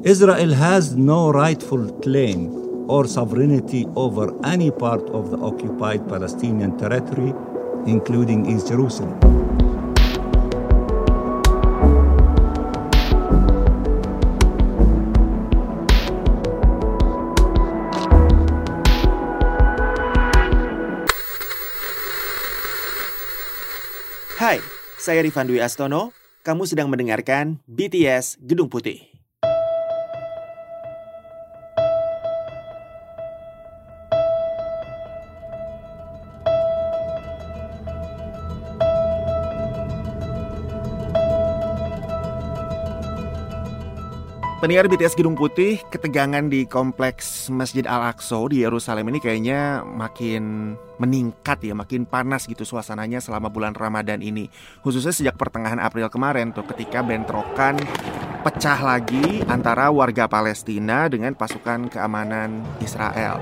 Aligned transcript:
Israel 0.00 0.56
has 0.56 0.96
no 0.96 1.28
rightful 1.28 1.84
claim 2.00 2.48
or 2.88 3.04
sovereignty 3.04 3.84
over 4.00 4.32
any 4.48 4.72
part 4.72 5.04
of 5.12 5.28
the 5.28 5.36
occupied 5.36 6.08
Palestinian 6.08 6.72
territory, 6.80 7.36
including 7.84 8.48
East 8.48 8.72
Jerusalem. 8.72 9.12
Hai, 24.40 24.64
saya 24.96 25.20
Rifan 25.20 25.44
Dwi 25.44 25.60
Astono. 25.60 26.16
Kamu 26.40 26.64
sedang 26.64 26.88
mendengarkan 26.88 27.60
BTS 27.68 28.40
Gedung 28.40 28.72
Putih. 28.72 29.09
Pendengar 44.60 44.92
BTS 44.92 45.16
Gedung 45.16 45.40
Putih, 45.40 45.80
ketegangan 45.88 46.52
di 46.52 46.68
kompleks 46.68 47.48
Masjid 47.48 47.80
Al-Aqsa 47.88 48.36
di 48.52 48.60
Yerusalem 48.60 49.08
ini 49.08 49.16
kayaknya 49.16 49.80
makin 49.80 50.76
meningkat 51.00 51.64
ya, 51.64 51.72
makin 51.72 52.04
panas 52.04 52.44
gitu 52.44 52.68
suasananya 52.68 53.24
selama 53.24 53.48
bulan 53.48 53.72
Ramadan 53.72 54.20
ini. 54.20 54.52
Khususnya 54.84 55.16
sejak 55.16 55.40
pertengahan 55.40 55.80
April 55.80 56.12
kemarin 56.12 56.52
tuh 56.52 56.68
ketika 56.76 57.00
bentrokan 57.00 57.80
pecah 58.44 58.76
lagi 58.84 59.40
antara 59.48 59.88
warga 59.88 60.28
Palestina 60.28 61.08
dengan 61.08 61.32
pasukan 61.32 61.88
keamanan 61.88 62.60
Israel. 62.84 63.40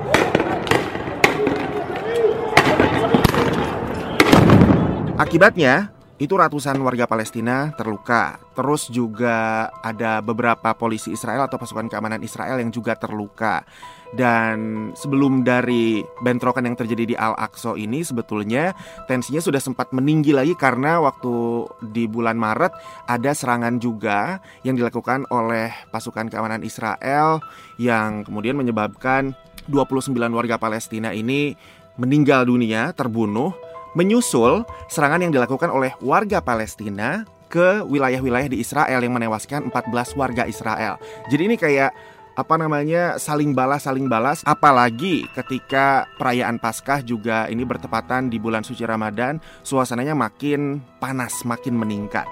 Akibatnya, 5.18 5.90
itu 6.18 6.34
ratusan 6.34 6.74
warga 6.82 7.06
Palestina 7.06 7.70
terluka. 7.78 8.42
Terus 8.58 8.90
juga 8.90 9.70
ada 9.86 10.18
beberapa 10.18 10.74
polisi 10.74 11.14
Israel 11.14 11.46
atau 11.46 11.62
pasukan 11.62 11.86
keamanan 11.86 12.18
Israel 12.26 12.58
yang 12.58 12.74
juga 12.74 12.98
terluka. 12.98 13.62
Dan 14.08 14.90
sebelum 14.98 15.44
dari 15.44 16.00
bentrokan 16.24 16.64
yang 16.64 16.74
terjadi 16.74 17.04
di 17.04 17.14
Al-Aqsa 17.14 17.76
ini 17.78 18.02
sebetulnya 18.02 18.72
tensinya 19.06 19.38
sudah 19.38 19.60
sempat 19.60 19.92
meninggi 19.94 20.32
lagi 20.32 20.56
karena 20.56 20.98
waktu 20.98 21.68
di 21.92 22.08
bulan 22.08 22.40
Maret 22.40 22.72
ada 23.04 23.30
serangan 23.36 23.76
juga 23.78 24.40
yang 24.64 24.80
dilakukan 24.80 25.28
oleh 25.28 25.70
pasukan 25.92 26.32
keamanan 26.32 26.64
Israel 26.64 27.44
yang 27.76 28.24
kemudian 28.24 28.56
menyebabkan 28.56 29.36
29 29.68 30.16
warga 30.32 30.56
Palestina 30.56 31.12
ini 31.12 31.52
meninggal 32.00 32.48
dunia, 32.48 32.96
terbunuh 32.96 33.52
menyusul 33.96 34.64
serangan 34.90 35.24
yang 35.24 35.32
dilakukan 35.32 35.70
oleh 35.72 35.94
warga 36.02 36.42
Palestina 36.42 37.24
ke 37.48 37.80
wilayah-wilayah 37.84 38.52
di 38.52 38.60
Israel 38.60 39.00
yang 39.00 39.16
menewaskan 39.16 39.72
14 39.72 40.18
warga 40.20 40.44
Israel. 40.44 41.00
Jadi 41.32 41.42
ini 41.48 41.56
kayak 41.56 41.90
apa 42.38 42.54
namanya 42.54 43.18
saling 43.18 43.50
balas 43.50 43.90
saling 43.90 44.06
balas 44.06 44.46
apalagi 44.46 45.26
ketika 45.34 46.06
perayaan 46.22 46.62
Paskah 46.62 47.02
juga 47.02 47.50
ini 47.50 47.66
bertepatan 47.66 48.30
di 48.30 48.38
bulan 48.38 48.62
suci 48.62 48.86
Ramadan 48.86 49.42
suasananya 49.66 50.14
makin 50.14 50.78
panas 51.02 51.42
makin 51.42 51.74
meningkat 51.74 52.30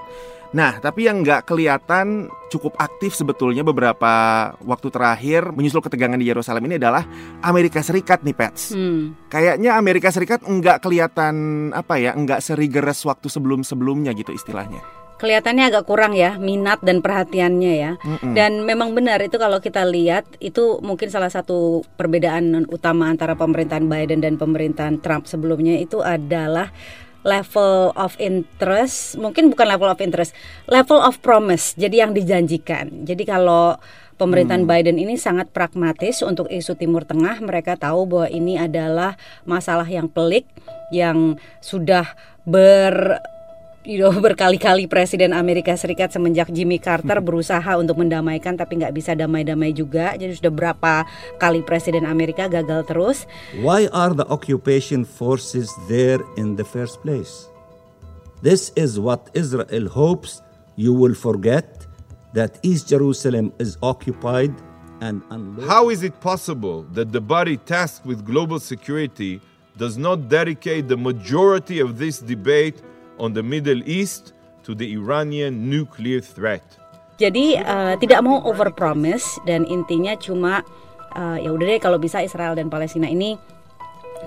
Nah, 0.55 0.79
tapi 0.79 1.07
yang 1.07 1.23
nggak 1.23 1.43
kelihatan 1.43 2.31
cukup 2.47 2.79
aktif 2.79 3.11
sebetulnya 3.11 3.67
beberapa 3.67 4.13
waktu 4.63 4.87
terakhir 4.87 5.51
menyusul 5.51 5.83
ketegangan 5.83 6.15
di 6.15 6.27
Yerusalem 6.31 6.63
ini 6.71 6.79
adalah 6.79 7.03
Amerika 7.43 7.83
Serikat 7.83 8.23
nih, 8.23 8.35
Pets. 8.35 8.71
Hmm. 8.71 9.15
Kayaknya 9.27 9.75
Amerika 9.75 10.07
Serikat 10.13 10.47
nggak 10.47 10.79
kelihatan 10.79 11.35
apa 11.75 11.99
ya, 11.99 12.15
nggak 12.15 12.39
serigeres 12.39 13.03
waktu 13.03 13.27
sebelum-sebelumnya 13.27 14.15
gitu 14.15 14.31
istilahnya 14.31 14.79
kelihatannya 15.17 15.73
agak 15.73 15.89
kurang 15.89 16.13
ya 16.13 16.37
minat 16.37 16.79
dan 16.85 17.01
perhatiannya 17.01 17.73
ya. 17.73 17.91
Mm-mm. 17.97 18.37
Dan 18.37 18.63
memang 18.63 18.93
benar 18.93 19.17
itu 19.25 19.35
kalau 19.41 19.57
kita 19.57 19.83
lihat 19.83 20.37
itu 20.37 20.77
mungkin 20.85 21.09
salah 21.09 21.33
satu 21.33 21.81
perbedaan 21.97 22.69
utama 22.69 23.09
antara 23.09 23.33
pemerintahan 23.33 23.89
Biden 23.89 24.21
dan 24.21 24.37
pemerintahan 24.37 25.01
Trump 25.01 25.25
sebelumnya 25.25 25.75
itu 25.81 26.05
adalah 26.05 26.69
level 27.27 27.91
of 27.99 28.15
interest 28.23 29.19
mungkin 29.19 29.51
bukan 29.51 29.67
level 29.67 29.91
of 29.91 29.99
interest 29.99 30.31
level 30.71 31.03
of 31.03 31.19
promise 31.19 31.75
jadi 31.75 32.07
yang 32.07 32.15
dijanjikan 32.15 33.03
jadi 33.03 33.27
kalau 33.27 33.75
pemerintahan 34.15 34.63
hmm. 34.63 34.71
Biden 34.71 34.97
ini 34.97 35.19
sangat 35.19 35.51
pragmatis 35.51 36.23
untuk 36.23 36.47
isu 36.47 36.79
Timur 36.79 37.03
Tengah 37.03 37.43
mereka 37.43 37.75
tahu 37.75 38.07
bahwa 38.07 38.27
ini 38.31 38.55
adalah 38.55 39.19
masalah 39.43 39.85
yang 39.85 40.07
pelik 40.07 40.47
yang 40.89 41.35
sudah 41.59 42.15
ber 42.47 43.19
you 43.87 44.03
know, 44.03 44.11
berkali-kali 44.27 44.91
Presiden 44.91 45.31
Amerika 45.31 45.71
Serikat 45.79 46.11
semenjak 46.11 46.51
Jimmy 46.51 46.77
Carter 46.77 47.23
berusaha 47.23 47.79
untuk 47.79 48.03
mendamaikan 48.03 48.59
tapi 48.59 48.83
nggak 48.83 48.91
bisa 48.91 49.15
damai-damai 49.15 49.71
juga. 49.71 50.13
Jadi 50.19 50.35
sudah 50.35 50.51
berapa 50.51 51.07
kali 51.39 51.63
Presiden 51.63 52.03
Amerika 52.03 52.51
gagal 52.51 52.83
terus. 52.83 53.23
Why 53.63 53.87
are 53.95 54.11
the 54.11 54.27
occupation 54.27 55.07
forces 55.07 55.71
there 55.87 56.19
in 56.35 56.59
the 56.59 56.67
first 56.67 56.99
place? 56.99 57.47
This 58.43 58.75
is 58.75 58.99
what 58.99 59.31
Israel 59.33 59.89
hopes 59.89 60.43
you 60.75 60.93
will 60.93 61.15
forget 61.15 61.87
that 62.37 62.59
East 62.61 62.91
Jerusalem 62.91 63.49
is 63.57 63.79
occupied 63.81 64.53
and 65.01 65.25
unloaded. 65.33 65.65
How 65.65 65.89
is 65.89 66.03
it 66.03 66.13
possible 66.21 66.85
that 66.93 67.09
the 67.09 67.23
body 67.23 67.57
tasked 67.57 68.05
with 68.05 68.21
global 68.21 68.59
security 68.59 69.41
does 69.77 69.97
not 69.97 70.29
dedicate 70.29 70.85
the 70.85 70.97
majority 70.97 71.79
of 71.79 71.97
this 71.97 72.19
debate 72.21 72.81
on 73.17 73.33
the 73.33 73.43
Middle 73.43 73.81
East 73.85 74.33
to 74.63 74.73
the 74.73 74.87
Iranian 74.93 75.69
nuclear 75.69 76.23
threat. 76.23 76.63
Jadi 77.17 77.57
uh, 77.57 77.97
tidak 77.97 78.21
mau 78.21 78.45
overpromise 78.45 79.41
dan 79.49 79.65
intinya 79.65 80.13
cuma 80.17 80.61
uh, 81.17 81.37
ya 81.41 81.49
udah 81.49 81.65
deh 81.65 81.81
kalau 81.81 81.97
bisa 81.97 82.21
Israel 82.21 82.53
dan 82.53 82.69
Palestina 82.69 83.09
ini 83.09 83.33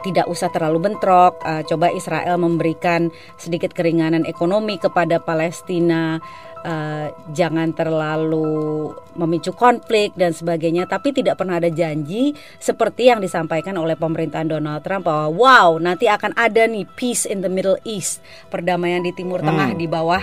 tidak 0.01 0.27
usah 0.31 0.49
terlalu 0.49 0.91
bentrok. 0.91 1.41
Uh, 1.45 1.63
coba 1.67 1.93
Israel 1.93 2.41
memberikan 2.41 3.13
sedikit 3.37 3.75
keringanan 3.75 4.25
ekonomi 4.25 4.81
kepada 4.81 5.21
Palestina 5.21 6.19
uh, 6.65 7.07
jangan 7.33 7.73
terlalu 7.73 8.91
memicu 9.17 9.53
konflik 9.57 10.13
dan 10.17 10.33
sebagainya 10.33 10.85
tapi 10.89 11.13
tidak 11.13 11.41
pernah 11.41 11.61
ada 11.61 11.69
janji 11.69 12.33
seperti 12.61 13.13
yang 13.13 13.21
disampaikan 13.21 13.77
oleh 13.77 13.97
pemerintahan 13.97 14.49
Donald 14.49 14.85
Trump 14.85 15.09
bahwa 15.09 15.29
wow 15.33 15.69
nanti 15.81 16.09
akan 16.09 16.37
ada 16.37 16.65
nih 16.69 16.87
peace 16.97 17.25
in 17.25 17.41
the 17.45 17.51
Middle 17.51 17.81
East 17.85 18.25
perdamaian 18.49 19.05
di 19.05 19.13
Timur 19.13 19.41
Tengah 19.41 19.77
hmm. 19.77 19.81
di 19.81 19.87
bawah 19.89 20.23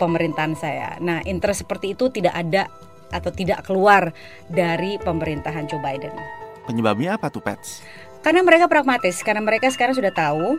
pemerintahan 0.00 0.54
saya. 0.58 0.98
Nah, 0.98 1.22
interest 1.22 1.62
seperti 1.62 1.94
itu 1.94 2.10
tidak 2.10 2.34
ada 2.34 2.66
atau 3.12 3.30
tidak 3.30 3.62
keluar 3.62 4.10
dari 4.50 4.98
pemerintahan 4.98 5.68
Joe 5.68 5.78
Biden. 5.78 6.10
Penyebabnya 6.66 7.20
apa 7.20 7.28
tuh, 7.28 7.44
Pets? 7.44 7.84
Karena 8.22 8.46
mereka 8.46 8.70
pragmatis, 8.70 9.18
karena 9.26 9.42
mereka 9.42 9.66
sekarang 9.74 9.98
sudah 9.98 10.14
tahu 10.14 10.54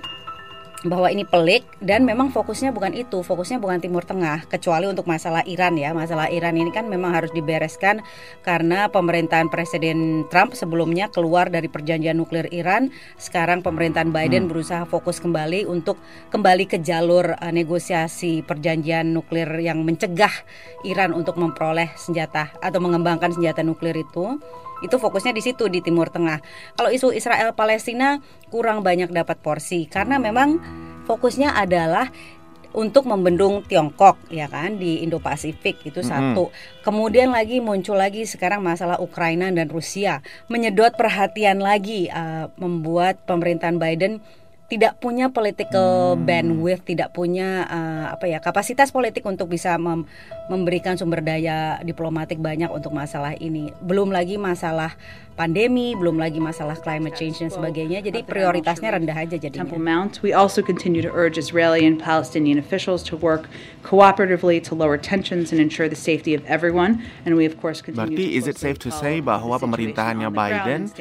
bahwa 0.84 1.08
ini 1.08 1.24
pelik 1.24 1.64
dan 1.80 2.04
memang 2.04 2.28
fokusnya 2.28 2.76
bukan 2.76 2.92
itu, 2.92 3.24
fokusnya 3.24 3.64
bukan 3.64 3.80
Timur 3.80 4.04
Tengah, 4.04 4.44
kecuali 4.52 4.84
untuk 4.84 5.08
masalah 5.08 5.40
Iran 5.48 5.80
ya. 5.80 5.96
Masalah 5.96 6.28
Iran 6.28 6.60
ini 6.60 6.76
kan 6.76 6.92
memang 6.92 7.16
harus 7.16 7.32
dibereskan 7.32 8.04
karena 8.44 8.92
pemerintahan 8.92 9.48
Presiden 9.48 10.28
Trump 10.28 10.60
sebelumnya 10.60 11.08
keluar 11.08 11.48
dari 11.48 11.72
perjanjian 11.72 12.20
nuklir 12.20 12.52
Iran. 12.52 12.92
Sekarang 13.16 13.64
pemerintahan 13.64 14.12
Biden 14.12 14.46
hmm. 14.48 14.52
berusaha 14.52 14.84
fokus 14.84 15.24
kembali 15.24 15.64
untuk 15.64 15.96
kembali 16.36 16.68
ke 16.68 16.84
jalur 16.84 17.32
uh, 17.40 17.54
negosiasi 17.56 18.44
perjanjian 18.44 19.16
nuklir 19.16 19.48
yang 19.64 19.88
mencegah 19.88 20.36
Iran 20.84 21.16
untuk 21.16 21.40
memperoleh 21.40 21.96
senjata 21.96 22.52
atau 22.60 22.84
mengembangkan 22.84 23.32
senjata 23.32 23.64
nuklir 23.64 23.96
itu 23.96 24.36
itu 24.84 24.96
fokusnya 25.00 25.32
di 25.32 25.42
situ 25.42 25.72
di 25.72 25.80
Timur 25.80 26.12
Tengah. 26.12 26.44
Kalau 26.76 26.92
isu 26.92 27.16
Israel 27.16 27.56
Palestina 27.56 28.20
kurang 28.52 28.84
banyak 28.84 29.10
dapat 29.10 29.40
porsi 29.40 29.88
karena 29.88 30.20
memang 30.20 30.60
fokusnya 31.08 31.56
adalah 31.56 32.12
untuk 32.74 33.06
membendung 33.06 33.62
Tiongkok 33.64 34.18
ya 34.34 34.50
kan 34.50 34.82
di 34.82 35.06
Indo-Pasifik 35.06 35.86
itu 35.86 36.02
satu. 36.02 36.50
Kemudian 36.82 37.30
lagi 37.30 37.62
muncul 37.62 37.96
lagi 37.96 38.26
sekarang 38.26 38.66
masalah 38.66 38.98
Ukraina 38.98 39.48
dan 39.54 39.70
Rusia 39.70 40.26
menyedot 40.50 40.98
perhatian 40.98 41.62
lagi 41.62 42.10
uh, 42.10 42.50
membuat 42.58 43.22
pemerintahan 43.30 43.78
Biden 43.78 44.20
tidak 44.74 44.98
punya 44.98 45.30
political 45.30 46.18
hmm. 46.18 46.26
bandwidth, 46.26 46.82
tidak 46.82 47.14
punya 47.14 47.62
uh, 47.70 48.06
apa 48.18 48.26
ya 48.26 48.42
kapasitas 48.42 48.90
politik 48.90 49.22
untuk 49.22 49.46
bisa 49.46 49.78
mem 49.78 50.10
memberikan 50.52 51.00
sumber 51.00 51.24
daya 51.24 51.80
diplomatik 51.84 52.40
banyak 52.40 52.68
untuk 52.68 52.92
masalah 52.92 53.32
ini. 53.40 53.72
Belum 53.80 54.12
lagi 54.12 54.36
masalah 54.36 54.92
pandemi, 55.34 55.98
belum 55.98 56.20
lagi 56.20 56.38
masalah 56.38 56.78
climate 56.78 57.18
change 57.18 57.42
dan 57.42 57.50
sebagainya. 57.50 58.06
Jadi 58.06 58.22
prioritasnya 58.28 58.94
rendah 58.94 59.18
aja 59.18 59.36
jadinya. 59.40 59.66
Temple 59.66 59.82
Mount. 59.82 60.22
We 60.22 60.36
also 60.36 60.62
continue 60.62 61.02
to 61.02 61.10
urge 61.10 61.40
Israeli 61.40 61.88
and 61.88 61.98
Palestinian 61.98 62.60
officials 62.62 63.02
to 63.10 63.18
work 63.18 63.50
cooperatively 63.82 64.62
to 64.70 64.76
lower 64.76 65.00
tensions 65.00 65.50
and 65.56 65.58
ensure 65.58 65.90
the 65.90 65.98
safety 65.98 66.36
of 66.38 66.46
everyone. 66.46 67.02
And 67.26 67.34
we 67.40 67.48
of 67.50 67.58
course 67.58 67.82
continue 67.82 68.14
Berarti 68.14 68.26
to 68.30 68.38
is 68.38 68.46
it 68.46 68.60
safe 68.60 68.78
to 68.86 68.92
say 68.94 69.24
bahwa 69.24 69.58
pemerintahannya 69.58 70.30
Biden 70.30 70.92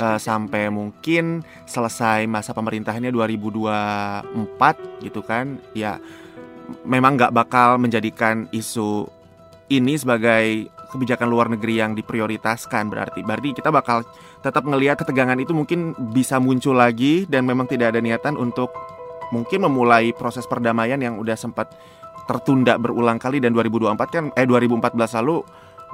uh, 0.00 0.16
sampai 0.16 0.72
mungkin 0.72 1.44
selesai 1.68 2.24
masa 2.30 2.56
pemerintahannya 2.56 3.12
2024 3.12 5.04
gitu 5.04 5.20
kan 5.20 5.58
ya 5.76 6.00
memang 6.84 7.18
nggak 7.18 7.34
bakal 7.34 7.76
menjadikan 7.78 8.48
isu 8.50 9.06
ini 9.72 9.96
sebagai 9.96 10.68
kebijakan 10.92 11.28
luar 11.32 11.48
negeri 11.48 11.80
yang 11.80 11.96
diprioritaskan 11.96 12.92
berarti. 12.92 13.24
Berarti 13.24 13.56
kita 13.56 13.72
bakal 13.72 14.04
tetap 14.44 14.68
ngelihat 14.68 15.00
ketegangan 15.00 15.40
itu 15.40 15.56
mungkin 15.56 15.96
bisa 16.12 16.36
muncul 16.36 16.76
lagi 16.76 17.24
dan 17.24 17.48
memang 17.48 17.64
tidak 17.64 17.96
ada 17.96 18.00
niatan 18.04 18.36
untuk 18.36 18.68
mungkin 19.32 19.64
memulai 19.64 20.12
proses 20.12 20.44
perdamaian 20.44 21.00
yang 21.00 21.16
udah 21.16 21.32
sempat 21.32 21.72
tertunda 22.28 22.76
berulang 22.76 23.16
kali 23.16 23.40
dan 23.40 23.56
2024 23.56 23.96
kan 24.12 24.24
eh 24.36 24.44
2014 24.44 25.18
lalu 25.24 25.42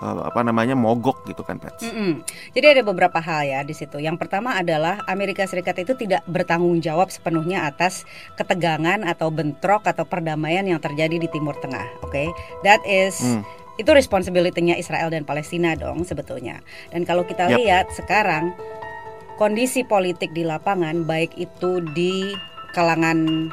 eh, 0.03 0.23
apa 0.25 0.41
namanya 0.47 0.75
mogok 0.79 1.27
gitu 1.27 1.43
kan 1.43 1.59
Pets. 1.59 1.85
Mm-mm. 1.85 2.23
Jadi 2.55 2.67
ada 2.79 2.83
beberapa 2.87 3.19
hal 3.19 3.47
ya 3.47 3.61
di 3.63 3.75
situ. 3.75 3.99
Yang 3.99 4.23
pertama 4.23 4.57
adalah 4.57 5.03
Amerika 5.11 5.45
Serikat 5.45 5.79
itu 5.83 5.95
tidak 5.99 6.23
bertanggung 6.31 6.79
jawab 6.79 7.11
sepenuhnya 7.11 7.67
atas 7.67 8.07
ketegangan 8.39 9.05
atau 9.05 9.29
bentrok 9.29 9.87
atau 9.87 10.07
perdamaian 10.07 10.65
yang 10.67 10.81
terjadi 10.81 11.19
di 11.19 11.29
Timur 11.31 11.59
Tengah. 11.59 11.87
Oke, 12.07 12.31
that 12.63 12.83
is 12.87 13.19
Hmm. 13.19 13.43
itu 13.79 13.91
responsibility-nya 13.95 14.75
Israel 14.75 15.07
dan 15.11 15.23
Palestina 15.23 15.79
dong 15.79 16.03
sebetulnya. 16.03 16.59
Dan 16.91 17.07
kalau 17.07 17.23
kita 17.23 17.47
Yap. 17.47 17.59
lihat 17.63 17.87
sekarang 17.95 18.51
kondisi 19.39 19.87
politik 19.87 20.35
di 20.35 20.43
lapangan 20.43 21.07
baik 21.07 21.39
itu 21.39 21.79
di 21.95 22.35
kalangan 22.75 23.49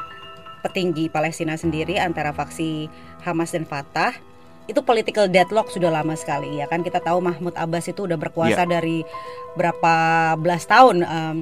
petinggi 0.66 1.06
Palestina 1.06 1.54
sendiri 1.54 2.02
antara 2.02 2.34
faksi 2.34 2.90
Hamas 3.22 3.54
dan 3.54 3.62
Fatah 3.62 4.18
itu 4.66 4.82
political 4.82 5.30
deadlock 5.30 5.70
sudah 5.70 5.90
lama 5.90 6.14
sekali 6.18 6.58
ya 6.58 6.66
kan 6.66 6.82
kita 6.82 6.98
tahu 6.98 7.22
Mahmud 7.22 7.54
Abbas 7.54 7.86
itu 7.90 8.06
udah 8.06 8.18
berkuasa 8.18 8.66
dari 8.66 9.06
berapa 9.54 9.94
belas 10.38 10.66
tahun 10.66 11.06
em, 11.06 11.36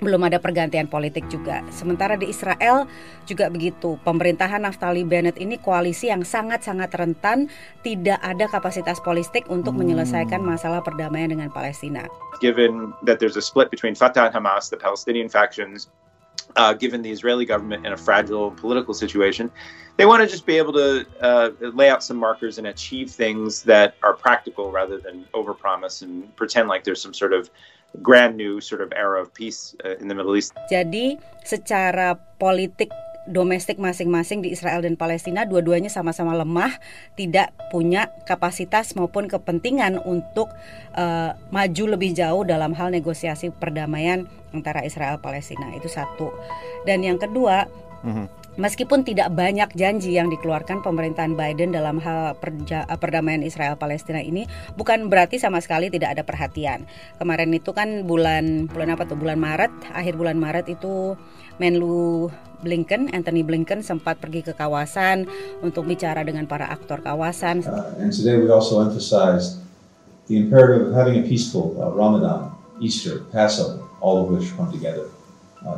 belum 0.00 0.32
ada 0.32 0.40
pergantian 0.40 0.88
politik 0.88 1.28
juga. 1.28 1.60
Sementara 1.68 2.16
di 2.16 2.32
Israel 2.32 2.88
juga 3.28 3.52
begitu. 3.52 4.00
Pemerintahan 4.00 4.64
Naftali 4.64 5.04
Bennett 5.04 5.36
ini 5.36 5.60
koalisi 5.60 6.08
yang 6.08 6.24
sangat-sangat 6.24 6.88
rentan, 6.96 7.52
tidak 7.84 8.16
ada 8.24 8.48
kapasitas 8.48 8.96
politik 9.04 9.44
untuk 9.52 9.76
menyelesaikan 9.76 10.40
masalah 10.40 10.80
perdamaian 10.80 11.28
dengan 11.28 11.52
Palestina. 11.52 12.08
given 12.40 12.96
that 13.04 13.20
there's 13.20 13.36
a 13.36 13.44
split 13.44 13.70
between 13.70 13.94
Fatah 13.94 14.32
and 14.32 14.34
Hamas, 14.34 14.72
the 14.72 14.76
Palestinian 14.80 15.28
factions, 15.28 15.92
uh, 16.56 16.72
given 16.74 17.02
the 17.02 17.10
Israeli 17.10 17.44
government 17.44 17.86
in 17.86 17.92
a 17.92 17.96
fragile 17.96 18.50
political 18.50 18.94
situation, 18.94 19.50
they 19.96 20.06
want 20.06 20.22
to 20.22 20.28
just 20.28 20.46
be 20.46 20.56
able 20.56 20.72
to 20.74 21.06
uh, 21.20 21.50
lay 21.60 21.90
out 21.90 22.02
some 22.02 22.16
markers 22.16 22.58
and 22.58 22.66
achieve 22.66 23.10
things 23.10 23.62
that 23.64 23.94
are 24.02 24.14
practical 24.14 24.70
rather 24.72 24.98
than 24.98 25.26
overpromise 25.34 26.02
and 26.02 26.34
pretend 26.36 26.68
like 26.68 26.84
there's 26.84 27.02
some 27.02 27.14
sort 27.14 27.32
of 27.32 27.50
grand 28.02 28.36
new 28.36 28.60
sort 28.60 28.80
of 28.80 28.92
era 28.94 29.20
of 29.20 29.34
peace 29.34 29.74
uh, 29.84 29.96
in 29.96 30.08
the 30.08 30.14
Middle 30.14 30.36
East. 30.36 30.54
Jadi 30.70 31.18
secara 31.44 32.16
politik 32.38 32.90
domestik 33.30 33.78
masing-masing 33.78 34.42
di 34.42 34.50
Israel 34.52 34.82
dan 34.82 34.98
Palestina 34.98 35.46
dua-duanya 35.46 35.88
sama-sama 35.88 36.34
lemah, 36.34 36.76
tidak 37.14 37.54
punya 37.70 38.10
kapasitas 38.26 38.92
maupun 38.98 39.30
kepentingan 39.30 40.02
untuk 40.02 40.50
eh, 40.98 41.30
maju 41.54 41.84
lebih 41.94 42.10
jauh 42.12 42.42
dalam 42.42 42.74
hal 42.74 42.90
negosiasi 42.90 43.54
perdamaian 43.54 44.26
antara 44.50 44.82
Israel 44.82 45.22
Palestina. 45.22 45.70
Itu 45.78 45.86
satu. 45.86 46.34
Dan 46.82 47.06
yang 47.06 47.16
kedua, 47.16 47.70
Mhm. 48.00 48.49
Meskipun 48.58 49.06
tidak 49.06 49.30
banyak 49.30 49.70
janji 49.78 50.18
yang 50.18 50.26
dikeluarkan 50.26 50.82
pemerintahan 50.82 51.38
Biden 51.38 51.70
dalam 51.70 52.02
hal 52.02 52.34
perja- 52.34 52.88
perdamaian 52.98 53.46
Israel 53.46 53.78
Palestina 53.78 54.18
ini, 54.18 54.50
bukan 54.74 55.06
berarti 55.06 55.38
sama 55.38 55.62
sekali 55.62 55.86
tidak 55.86 56.18
ada 56.18 56.22
perhatian. 56.26 56.82
Kemarin 57.22 57.54
itu 57.54 57.70
kan 57.70 58.02
bulan 58.02 58.66
bulan 58.66 58.98
apa 58.98 59.06
tuh? 59.06 59.14
Bulan 59.14 59.38
Maret, 59.38 59.70
akhir 59.94 60.18
bulan 60.18 60.36
Maret 60.40 60.66
itu 60.66 61.14
Menlu 61.60 62.32
Blinken, 62.64 63.12
Anthony 63.12 63.44
Blinken 63.44 63.84
sempat 63.84 64.16
pergi 64.20 64.40
ke 64.44 64.52
kawasan 64.56 65.28
untuk 65.60 65.84
bicara 65.88 66.24
dengan 66.24 66.48
para 66.48 66.68
aktor 66.68 67.00
kawasan. 67.00 67.64
Uh, 67.64 68.00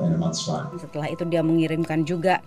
in 0.02 0.14
a 0.14 0.18
month's 0.18 0.46
time. 0.46 0.70
Setelah 0.78 1.10
itu 1.10 1.26
dia 1.26 1.42
mengirimkan 1.42 2.06
juga 2.06 2.38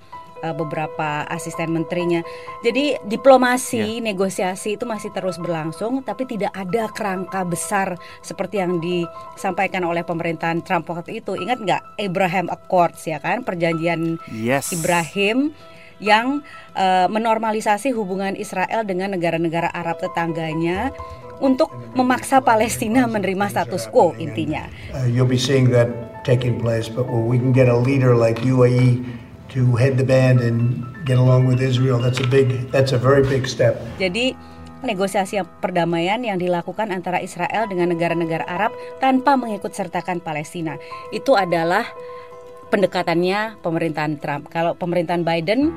uh, 0.43 0.55
beberapa 0.55 1.23
asisten 1.27 1.71
menterinya. 1.71 2.21
Jadi 2.63 2.99
diplomasi, 3.05 3.99
negosiasi 3.99 4.75
itu 4.75 4.85
masih 4.87 5.11
terus 5.11 5.39
berlangsung, 5.39 6.03
tapi 6.03 6.27
tidak 6.27 6.51
ada 6.55 6.89
kerangka 6.91 7.41
besar 7.47 7.99
seperti 8.21 8.59
yang 8.59 8.79
disampaikan 8.79 9.83
oleh 9.87 10.01
pemerintahan 10.03 10.63
Trump 10.65 10.89
waktu 10.91 11.19
itu. 11.23 11.37
Ingat 11.37 11.59
nggak 11.63 11.81
Abraham 12.01 12.47
Accords 12.51 13.03
ya 13.07 13.21
kan, 13.21 13.43
perjanjian 13.43 14.17
Yes. 14.31 14.71
Ibrahim 14.75 15.55
yang 16.03 16.43
uh, 16.75 17.07
menormalisasi 17.07 17.95
hubungan 17.95 18.35
Israel 18.35 18.83
dengan 18.83 19.15
negara-negara 19.15 19.71
Arab 19.71 20.03
tetangganya 20.03 20.91
untuk 21.39 21.71
memaksa 21.95 22.39
Palestina 22.43 23.07
menerima 23.07 23.47
status 23.51 23.87
quo 23.87 24.15
intinya. 24.19 24.67
Uh, 24.91 25.07
you'll 25.07 25.27
be 25.27 25.39
seeing 25.39 25.71
that 25.71 25.87
taking 26.25 26.57
place, 26.57 26.89
but 26.89 27.05
when 27.05 27.29
we 27.29 27.37
can 27.37 27.53
get 27.53 27.69
a 27.69 27.77
leader 27.77 28.17
like 28.17 28.41
UAE 28.41 29.05
to 29.53 29.77
head 29.77 29.95
the 29.95 30.03
band 30.03 30.41
and 30.41 30.83
get 31.05 31.21
along 31.21 31.45
with 31.45 31.61
Israel, 31.61 32.01
that's 32.01 32.19
a 32.19 32.27
big, 32.27 32.51
that's 32.73 32.91
a 32.91 32.99
very 32.99 33.21
big 33.21 33.45
step. 33.45 33.77
Jadi 34.01 34.33
negosiasi 34.83 35.39
perdamaian 35.61 36.21
yang 36.21 36.37
dilakukan 36.37 36.93
antara 36.93 37.21
Israel 37.21 37.69
dengan 37.69 37.93
negara-negara 37.93 38.45
Arab 38.45 38.73
tanpa 39.01 39.37
mengikut 39.37 39.73
sertakan 39.73 40.21
Palestina 40.21 40.77
itu 41.09 41.33
adalah 41.33 41.85
pendekatannya 42.69 43.61
pemerintahan 43.61 44.17
Trump. 44.19 44.49
Kalau 44.49 44.73
pemerintahan 44.75 45.23
Biden 45.23 45.73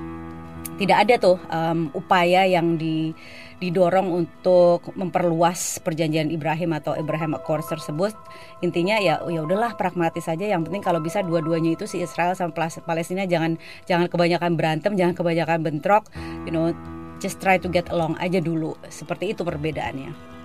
tidak 0.78 1.08
ada 1.08 1.14
tuh 1.18 1.36
um, 1.50 1.90
upaya 1.92 2.46
yang 2.46 2.78
di, 2.78 3.12
didorong 3.58 4.08
untuk 4.14 4.94
memperluas 4.94 5.82
perjanjian 5.82 6.30
Ibrahim 6.30 6.78
atau 6.78 6.94
Abraham 6.94 7.34
Accords 7.34 7.66
tersebut. 7.66 8.14
Intinya 8.62 9.02
ya 9.02 9.18
ya 9.26 9.40
udahlah 9.42 9.74
pragmatis 9.74 10.30
saja. 10.30 10.46
Yang 10.46 10.70
penting 10.70 10.82
kalau 10.82 11.02
bisa 11.02 11.22
dua-duanya 11.26 11.74
itu 11.74 11.84
si 11.90 11.98
Israel 11.98 12.38
sama 12.38 12.54
Pales- 12.54 12.82
Palestina 12.86 13.26
jangan 13.26 13.58
jangan 13.84 14.06
kebanyakan 14.06 14.54
berantem, 14.54 14.94
jangan 14.94 15.14
kebanyakan 15.18 15.58
bentrok. 15.66 16.06
You 16.46 16.54
know, 16.54 16.70
just 17.18 17.42
try 17.42 17.58
to 17.58 17.66
get 17.66 17.90
along 17.90 18.14
aja 18.22 18.38
dulu. 18.38 18.78
Seperti 18.86 19.34
itu 19.34 19.42
perbedaannya. 19.42 20.37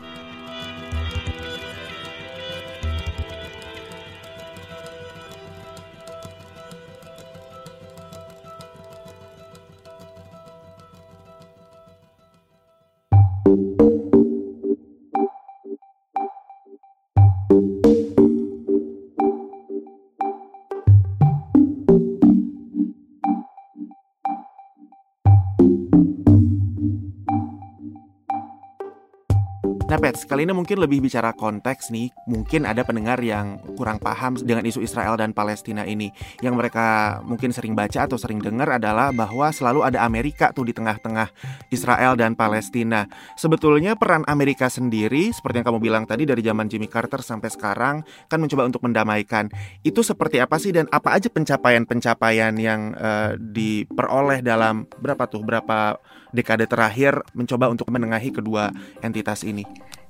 Pets, 30.04 30.28
kali 30.28 30.44
ini 30.44 30.52
mungkin 30.52 30.84
lebih 30.84 31.00
bicara 31.00 31.32
konteks 31.32 31.88
nih. 31.88 32.12
Mungkin 32.28 32.68
ada 32.68 32.84
pendengar 32.84 33.24
yang 33.24 33.56
kurang 33.80 34.04
paham 34.04 34.36
dengan 34.36 34.68
isu 34.68 34.84
Israel 34.84 35.16
dan 35.16 35.32
Palestina 35.32 35.88
ini. 35.88 36.12
Yang 36.44 36.60
mereka 36.60 36.88
mungkin 37.24 37.56
sering 37.56 37.72
baca 37.72 38.04
atau 38.04 38.20
sering 38.20 38.44
dengar 38.44 38.68
adalah 38.68 39.16
bahwa 39.16 39.48
selalu 39.56 39.88
ada 39.88 40.04
Amerika 40.04 40.52
tuh 40.52 40.68
di 40.68 40.76
tengah-tengah 40.76 41.32
Israel 41.72 42.20
dan 42.20 42.36
Palestina. 42.36 43.08
Sebetulnya 43.40 43.96
peran 43.96 44.28
Amerika 44.28 44.68
sendiri, 44.68 45.32
seperti 45.32 45.64
yang 45.64 45.72
kamu 45.72 45.80
bilang 45.80 46.04
tadi 46.04 46.28
dari 46.28 46.44
zaman 46.44 46.68
Jimmy 46.68 46.92
Carter 46.92 47.24
sampai 47.24 47.48
sekarang, 47.48 48.04
kan 48.28 48.44
mencoba 48.44 48.68
untuk 48.68 48.84
mendamaikan. 48.84 49.48
Itu 49.88 50.04
seperti 50.04 50.44
apa 50.44 50.60
sih 50.60 50.76
dan 50.76 50.92
apa 50.92 51.16
aja 51.16 51.32
pencapaian-pencapaian 51.32 52.52
yang 52.60 52.92
eh, 52.92 53.40
diperoleh 53.40 54.44
dalam 54.44 54.84
berapa 55.00 55.32
tuh, 55.32 55.48
berapa 55.48 55.96
dekade 56.34 56.66
terakhir 56.66 57.22
mencoba 57.38 57.70
untuk 57.70 57.88
menengahi 57.94 58.34
kedua 58.34 58.74
entitas 59.06 59.46
ini? 59.46 59.64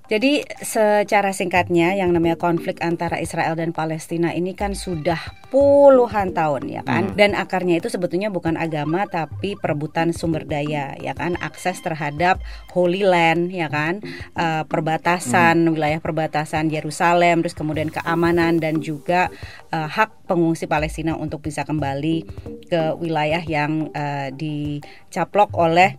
Jadi 0.03 0.44
secara 0.60 1.32
singkatnya 1.32 1.96
yang 1.96 2.12
namanya 2.12 2.36
konflik 2.36 2.84
antara 2.84 3.24
Israel 3.24 3.56
dan 3.56 3.72
Palestina 3.72 4.36
ini 4.36 4.51
kan 4.51 4.75
sudah 4.75 5.18
puluhan 5.48 6.36
tahun 6.36 6.68
ya 6.68 6.84
kan. 6.84 7.10
Hmm. 7.10 7.15
Dan 7.15 7.32
akarnya 7.39 7.80
itu 7.80 7.88
sebetulnya 7.88 8.27
bukan 8.27 8.60
agama 8.60 9.08
tapi 9.08 9.56
perebutan 9.56 10.12
sumber 10.12 10.44
daya 10.44 10.92
ya 11.00 11.15
kan, 11.15 11.39
akses 11.39 11.80
terhadap 11.80 12.44
Holy 12.75 13.08
Land 13.08 13.56
ya 13.56 13.72
kan, 13.72 14.03
uh, 14.36 14.68
perbatasan 14.68 15.72
hmm. 15.72 15.72
wilayah 15.72 16.00
perbatasan 16.03 16.68
Yerusalem, 16.68 17.39
terus 17.39 17.56
kemudian 17.56 17.88
keamanan 17.88 18.60
dan 18.60 18.84
juga 18.84 19.32
uh, 19.72 19.88
hak 19.88 20.27
pengungsi 20.27 20.68
Palestina 20.68 21.15
untuk 21.15 21.48
bisa 21.48 21.63
kembali 21.63 22.27
ke 22.68 23.00
wilayah 23.00 23.39
yang 23.48 23.88
uh, 23.96 24.30
dicaplok 24.36 25.56
oleh 25.56 25.96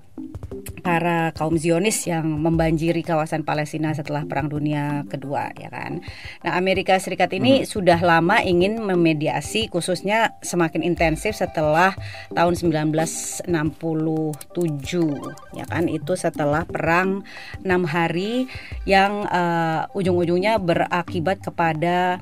para 0.85 1.33
kaum 1.33 1.57
Zionis 1.57 2.05
yang 2.05 2.29
membanjiri 2.29 3.01
kawasan 3.01 3.43
Palestina 3.43 3.97
setelah 3.97 4.29
Perang 4.29 4.53
Dunia 4.53 5.09
Kedua 5.09 5.49
ya 5.57 5.73
kan. 5.73 6.05
Nah, 6.45 6.61
Amerika 6.61 7.01
Serikat 7.01 7.33
ini 7.33 7.65
hmm. 7.65 7.67
sudah 7.67 7.99
lama 8.05 8.45
ingin 8.45 8.79
memediasi 8.85 9.73
khususnya 9.73 10.37
semakin 10.45 10.85
intensif 10.85 11.41
setelah 11.41 11.97
tahun 12.37 12.55
1967 12.61 13.49
ya 15.57 15.65
kan. 15.67 15.89
Itu 15.89 16.15
setelah 16.21 16.69
perang 16.69 17.25
enam 17.65 17.89
hari 17.89 18.47
yang 18.85 19.25
uh, 19.25 19.89
ujung-ujungnya 19.97 20.61
berakibat 20.61 21.41
kepada 21.41 22.21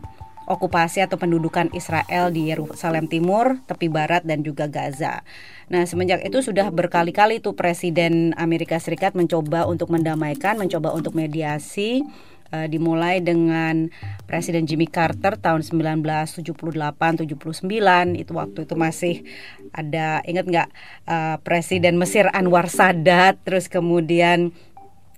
okupasi 0.53 1.01
atau 1.01 1.17
pendudukan 1.17 1.73
Israel 1.73 2.29
di 2.29 2.53
Yerusalem 2.53 3.09
Timur, 3.09 3.65
tepi 3.65 3.89
barat 3.89 4.21
dan 4.23 4.45
juga 4.45 4.69
Gaza. 4.69 5.25
Nah, 5.73 5.89
semenjak 5.89 6.21
itu 6.21 6.45
sudah 6.45 6.69
berkali-kali 6.69 7.41
tuh 7.41 7.57
Presiden 7.57 8.37
Amerika 8.37 8.77
Serikat 8.77 9.17
mencoba 9.17 9.65
untuk 9.65 9.89
mendamaikan, 9.89 10.61
mencoba 10.61 10.93
untuk 10.93 11.17
mediasi 11.17 12.05
uh, 12.53 12.69
dimulai 12.69 13.25
dengan 13.25 13.89
Presiden 14.29 14.69
Jimmy 14.69 14.87
Carter 14.87 15.41
tahun 15.41 15.65
1978-79 15.65 18.21
itu 18.21 18.33
waktu 18.37 18.59
itu 18.69 18.75
masih 18.77 19.25
ada 19.73 20.21
ingat 20.29 20.45
nggak 20.45 20.69
uh, 21.09 21.37
Presiden 21.41 21.97
Mesir 21.97 22.29
Anwar 22.37 22.69
Sadat 22.69 23.41
terus 23.43 23.73
kemudian 23.73 24.53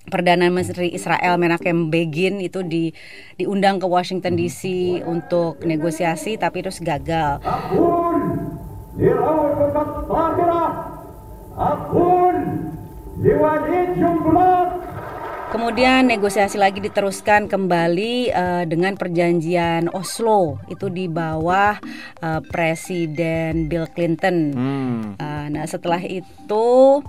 Perdana 0.05 0.53
Menteri 0.53 0.93
Israel 0.93 1.41
Menachem 1.41 1.89
Begin 1.89 2.37
itu 2.39 2.61
di 2.61 2.93
diundang 3.41 3.81
ke 3.81 3.87
Washington 3.89 4.37
DC 4.37 4.63
untuk 5.09 5.65
negosiasi 5.65 6.37
tapi 6.37 6.61
terus 6.61 6.79
gagal. 6.85 7.41
Kemudian 15.55 16.11
negosiasi 16.11 16.59
lagi 16.59 16.83
diteruskan 16.83 17.47
kembali 17.47 18.35
uh, 18.35 18.65
dengan 18.67 18.99
perjanjian 18.99 19.87
Oslo 19.95 20.59
itu 20.67 20.91
di 20.91 21.07
bawah 21.07 21.79
uh, 22.21 22.43
Presiden 22.43 23.71
Bill 23.71 23.87
Clinton. 23.95 24.37
Hmm. 24.51 25.03
Uh, 25.15 25.34
nah 25.49 25.65
setelah 25.65 26.05
itu 26.05 26.67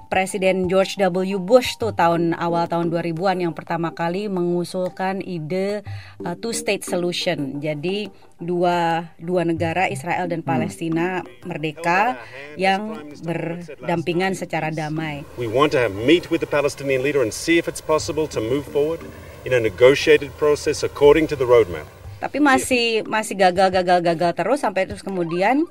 Presiden 0.08 0.72
George 0.72 0.96
W. 1.04 1.36
Bush 1.44 1.76
tuh 1.76 1.92
tahun 1.92 2.32
awal 2.40 2.72
tahun 2.72 2.88
2000-an 2.96 3.44
yang 3.44 3.54
pertama 3.54 3.92
kali 3.92 4.32
mengusulkan 4.32 5.20
ide 5.20 5.84
uh, 6.24 6.34
two 6.40 6.56
state 6.56 6.88
solution. 6.88 7.60
Jadi 7.60 8.08
dua 8.40 9.12
dua 9.20 9.44
negara 9.44 9.92
Israel 9.92 10.32
dan. 10.32 10.46
Palestina 10.46 11.26
hmm. 11.26 11.50
merdeka 11.50 12.22
yang 12.56 13.10
berdampingan 13.26 14.38
secara 14.38 14.70
damai. 14.70 15.26
We 15.36 15.50
want 15.50 15.74
to 15.74 15.82
have 15.82 15.98
meet 15.98 16.30
with 16.30 16.46
the 16.46 16.50
Palestinian 16.50 17.02
leader 17.02 17.26
and 17.26 17.34
see 17.34 17.58
if 17.58 17.66
it's 17.66 17.82
possible 17.82 18.30
to 18.32 18.40
move 18.40 18.64
forward 18.70 19.02
in 19.44 19.52
a 19.52 19.60
negotiated 19.60 20.30
process 20.38 20.86
according 20.86 21.26
to 21.34 21.36
the 21.36 21.50
roadmap. 21.50 21.90
Tapi 22.22 22.40
masih 22.40 23.04
masih 23.10 23.36
gagal 23.36 23.74
gagal 23.74 24.00
gagal 24.06 24.32
terus 24.38 24.64
sampai 24.64 24.88
terus 24.88 25.04
kemudian 25.04 25.66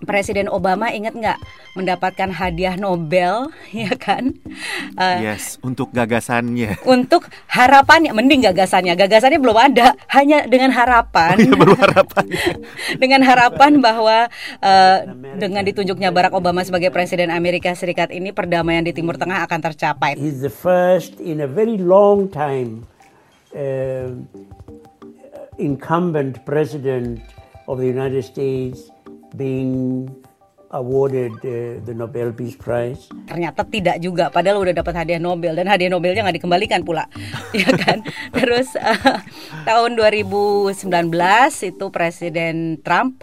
Presiden 0.00 0.48
Obama 0.48 0.88
ingat 0.88 1.12
nggak 1.12 1.38
mendapatkan 1.76 2.32
hadiah 2.32 2.74
Nobel, 2.80 3.52
ya 3.84 3.92
kan? 4.00 4.32
Uh, 4.96 5.20
yes, 5.20 5.60
untuk 5.60 5.92
gagasannya. 5.92 6.80
Untuk 6.88 7.28
harapannya, 7.52 8.16
mending 8.16 8.40
gagasannya, 8.48 8.96
gagasannya 8.96 9.38
belum 9.38 9.58
ada, 9.60 9.92
hanya 10.10 10.48
dengan 10.48 10.72
harapan. 10.72 11.36
Oh, 11.36 11.44
iya, 11.44 11.52
baru 11.52 11.74
harapan. 11.84 12.24
dengan 12.96 13.20
harapan 13.22 13.72
bahwa 13.78 14.16
uh, 14.64 14.98
dengan 15.36 15.62
ditunjuknya 15.62 16.10
Barack 16.10 16.32
Obama 16.32 16.64
sebagai 16.64 16.88
Presiden 16.88 17.28
Amerika 17.28 17.72
Serikat 17.76 18.08
ini 18.08 18.32
perdamaian 18.32 18.82
di 18.82 18.96
Timur 18.96 19.20
Tengah 19.20 19.44
akan 19.44 19.60
tercapai. 19.60 20.16
He's 20.16 20.40
the 20.40 20.52
first 20.52 21.20
in 21.20 21.44
a 21.44 21.48
very 21.48 21.76
long 21.76 22.32
time 22.32 22.88
uh, 23.52 24.10
incumbent 25.60 26.40
president 26.48 27.20
of 27.68 27.78
the 27.78 27.86
United 27.86 28.24
States 28.24 28.88
being 29.34 30.06
awarded 30.70 31.34
uh, 31.42 31.82
the 31.82 31.94
Nobel 31.94 32.30
Peace 32.30 32.54
Prize. 32.54 33.10
Ternyata 33.26 33.66
tidak 33.66 33.98
juga, 33.98 34.30
padahal 34.30 34.62
udah 34.62 34.74
dapat 34.74 34.94
hadiah 35.02 35.18
Nobel 35.18 35.58
dan 35.58 35.66
hadiah 35.66 35.90
Nobelnya 35.90 36.22
nggak 36.22 36.38
dikembalikan 36.42 36.86
pula, 36.86 37.10
ya 37.56 37.70
kan? 37.74 38.06
Terus 38.30 38.78
uh, 38.78 39.18
tahun 39.66 39.98
2019 39.98 40.70
itu 41.66 41.84
Presiden 41.90 42.78
Trump 42.86 43.18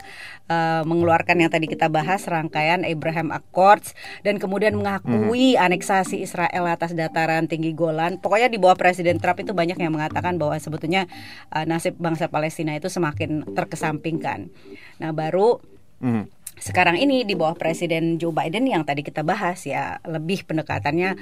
uh, 0.51 0.83
mengeluarkan 0.83 1.39
yang 1.39 1.51
tadi 1.51 1.71
kita 1.71 1.87
bahas 1.87 2.27
rangkaian 2.27 2.83
Abraham 2.83 3.31
Accords 3.31 3.95
dan 4.27 4.43
kemudian 4.43 4.75
mengakui 4.75 5.55
hmm. 5.55 5.63
aneksasi 5.71 6.19
Israel 6.19 6.67
atas 6.67 6.91
dataran 6.91 7.47
tinggi 7.47 7.71
Golan. 7.71 8.19
Pokoknya 8.19 8.51
di 8.51 8.59
bawah 8.59 8.75
Presiden 8.75 9.23
Trump 9.23 9.39
itu 9.39 9.55
banyak 9.55 9.79
yang 9.79 9.95
mengatakan 9.95 10.35
bahwa 10.35 10.59
sebetulnya 10.59 11.07
uh, 11.55 11.63
nasib 11.63 11.95
bangsa 11.95 12.27
Palestina 12.27 12.75
itu 12.75 12.91
semakin 12.91 13.55
terkesampingkan. 13.55 14.51
Nah, 14.99 15.15
baru 15.15 15.76
Mm. 16.01 16.30
Sekarang 16.58 16.98
ini 16.98 17.22
di 17.22 17.38
bawah 17.38 17.54
Presiden 17.54 18.18
Joe 18.18 18.34
Biden 18.34 18.66
yang 18.66 18.82
tadi 18.82 19.06
kita 19.06 19.22
bahas 19.22 19.62
ya 19.62 20.01
lebih 20.01 20.42
pendekatannya 20.42 21.13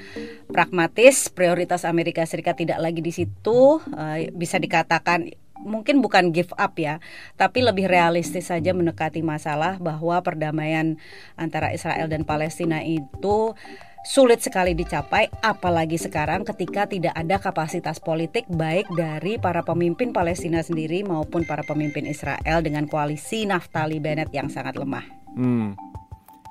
pragmatis, 0.47 1.27
prioritas 1.27 1.83
Amerika 1.83 2.23
Serikat 2.23 2.55
tidak 2.55 2.79
lagi 2.79 3.03
di 3.03 3.11
situ, 3.11 3.83
uh, 3.83 4.17
bisa 4.31 4.55
dikatakan 4.63 5.27
mungkin 5.59 5.99
bukan 5.99 6.31
give 6.31 6.55
up 6.55 6.79
ya, 6.79 7.03
tapi 7.35 7.59
lebih 7.67 7.83
realistis 7.91 8.47
saja 8.47 8.71
mendekati 8.71 9.19
masalah 9.19 9.75
bahwa 9.75 10.23
perdamaian 10.23 10.95
antara 11.35 11.75
Israel 11.75 12.07
dan 12.07 12.23
Palestina 12.23 12.79
itu 12.85 13.57
sulit 14.05 14.37
sekali 14.37 14.77
dicapai 14.77 15.33
apalagi 15.41 15.97
sekarang 15.97 16.45
ketika 16.45 16.85
tidak 16.85 17.17
ada 17.17 17.41
kapasitas 17.41 17.97
politik 17.97 18.45
baik 18.53 18.85
dari 18.93 19.41
para 19.41 19.65
pemimpin 19.65 20.13
Palestina 20.13 20.61
sendiri 20.61 21.01
maupun 21.01 21.41
para 21.43 21.65
pemimpin 21.65 22.05
Israel 22.05 22.61
dengan 22.61 22.85
koalisi 22.85 23.49
Naftali 23.49 23.97
Bennett 23.97 24.29
yang 24.29 24.47
sangat 24.47 24.77
lemah. 24.77 25.03
Hmm. 25.33 25.73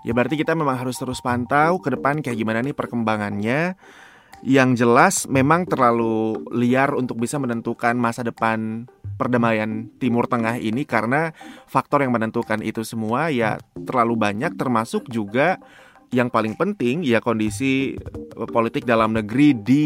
Ya 0.03 0.13
berarti 0.13 0.37
kita 0.37 0.53
memang 0.53 0.77
harus 0.77 0.99
terus 0.99 1.23
pantau 1.23 1.81
ke 1.81 1.95
depan 1.95 2.21
kayak 2.21 2.37
gimana 2.37 2.61
nih 2.61 2.77
perkembangannya. 2.77 3.79
Yang 4.45 4.85
jelas 4.85 5.15
memang 5.25 5.65
terlalu 5.65 6.45
liar 6.53 6.93
untuk 6.93 7.17
bisa 7.17 7.41
menentukan 7.41 7.97
masa 7.97 8.21
depan 8.21 8.85
perdamaian 9.17 9.89
Timur 9.97 10.29
Tengah 10.29 10.61
ini 10.61 10.85
karena 10.85 11.33
faktor 11.65 12.05
yang 12.05 12.13
menentukan 12.13 12.61
itu 12.61 12.85
semua 12.85 13.33
ya 13.33 13.57
terlalu 13.73 14.21
banyak 14.21 14.53
termasuk 14.61 15.09
juga 15.09 15.57
yang 16.15 16.31
paling 16.31 16.55
penting 16.55 17.03
ya 17.03 17.19
kondisi 17.19 17.99
eh, 17.99 18.49
politik 18.49 18.87
dalam 18.87 19.11
negeri 19.11 19.51
di 19.59 19.85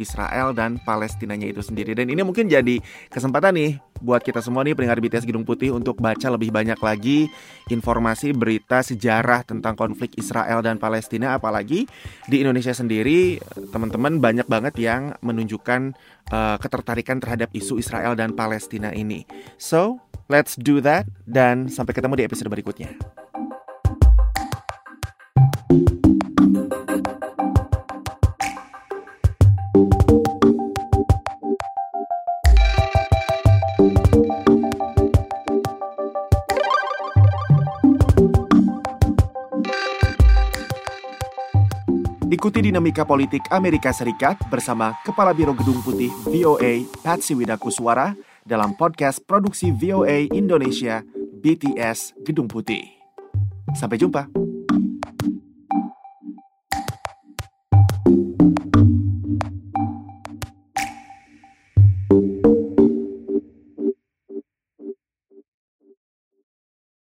Israel 0.00 0.56
dan 0.56 0.80
Palestinanya 0.80 1.48
itu 1.52 1.60
sendiri. 1.60 1.92
Dan 1.92 2.08
ini 2.08 2.24
mungkin 2.24 2.48
jadi 2.48 2.80
kesempatan 3.12 3.52
nih 3.52 3.70
buat 4.00 4.24
kita 4.24 4.40
semua 4.40 4.64
nih 4.64 4.74
pendengar 4.74 4.98
BTS 4.98 5.28
Gedung 5.28 5.44
Putih 5.44 5.70
untuk 5.70 6.00
baca 6.00 6.26
lebih 6.32 6.50
banyak 6.50 6.80
lagi 6.80 7.28
informasi 7.68 8.32
berita 8.32 8.80
sejarah 8.80 9.44
tentang 9.44 9.76
konflik 9.76 10.16
Israel 10.16 10.64
dan 10.64 10.80
Palestina 10.80 11.36
apalagi 11.36 11.86
di 12.26 12.36
Indonesia 12.42 12.72
sendiri 12.72 13.38
teman-teman 13.70 14.18
banyak 14.18 14.48
banget 14.48 14.74
yang 14.80 15.14
menunjukkan 15.20 15.94
uh, 16.32 16.56
ketertarikan 16.58 17.20
terhadap 17.20 17.52
isu 17.54 17.78
Israel 17.78 18.16
dan 18.16 18.34
Palestina 18.34 18.90
ini. 18.90 19.28
So, 19.60 20.02
let's 20.26 20.58
do 20.58 20.82
that 20.82 21.06
dan 21.28 21.70
sampai 21.70 21.94
ketemu 21.94 22.18
di 22.18 22.24
episode 22.26 22.50
berikutnya. 22.50 23.21
Ikuti 42.32 42.64
dinamika 42.64 43.04
politik 43.04 43.44
Amerika 43.52 43.92
Serikat 43.92 44.40
bersama 44.48 44.96
Kepala 45.04 45.36
Biro 45.36 45.52
Gedung 45.52 45.84
Putih 45.84 46.08
VOA 46.24 46.80
Patsy 47.04 47.36
Widakuswara 47.36 48.16
dalam 48.48 48.72
podcast 48.72 49.20
produksi 49.20 49.68
VOA 49.68 50.32
Indonesia 50.32 51.04
BTS 51.44 52.24
Gedung 52.24 52.48
Putih. 52.48 52.88
Sampai 53.76 54.00
jumpa. 54.00 54.41